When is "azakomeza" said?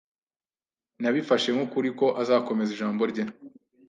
2.21-2.69